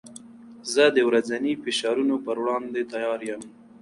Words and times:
زه 0.73 0.83
د 0.95 0.97
ورځني 1.09 1.53
فشارونو 1.63 2.15
پر 2.25 2.37
وړاندې 2.41 2.81
تیار 2.91 3.19
یم. 3.29 3.41